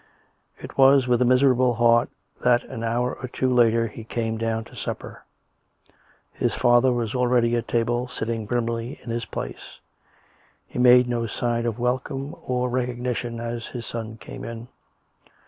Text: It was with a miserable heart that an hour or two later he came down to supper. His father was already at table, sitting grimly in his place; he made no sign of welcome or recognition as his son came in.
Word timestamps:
It 0.57 0.79
was 0.79 1.07
with 1.07 1.21
a 1.21 1.25
miserable 1.25 1.75
heart 1.75 2.09
that 2.41 2.63
an 2.63 2.83
hour 2.83 3.13
or 3.21 3.27
two 3.27 3.53
later 3.53 3.85
he 3.85 4.03
came 4.03 4.35
down 4.39 4.63
to 4.63 4.75
supper. 4.75 5.23
His 6.33 6.55
father 6.55 6.91
was 6.91 7.13
already 7.13 7.55
at 7.55 7.67
table, 7.67 8.07
sitting 8.07 8.47
grimly 8.47 8.99
in 9.03 9.11
his 9.11 9.25
place; 9.25 9.79
he 10.65 10.79
made 10.79 11.07
no 11.07 11.27
sign 11.27 11.67
of 11.67 11.77
welcome 11.77 12.33
or 12.41 12.67
recognition 12.67 13.39
as 13.39 13.67
his 13.67 13.85
son 13.85 14.17
came 14.17 14.43
in. 14.43 14.69